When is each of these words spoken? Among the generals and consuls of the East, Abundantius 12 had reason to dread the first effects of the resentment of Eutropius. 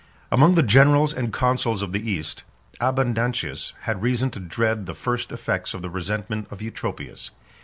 Among 0.31 0.55
the 0.55 0.63
generals 0.63 1.13
and 1.13 1.31
consuls 1.31 1.83
of 1.83 1.91
the 1.91 2.01
East, 2.09 2.43
Abundantius 2.79 3.69
12 3.83 3.85
had 3.85 4.01
reason 4.01 4.31
to 4.31 4.39
dread 4.39 4.87
the 4.87 4.95
first 4.95 5.31
effects 5.31 5.75
of 5.75 5.83
the 5.83 5.91
resentment 5.91 6.47
of 6.49 6.59
Eutropius. 6.59 7.29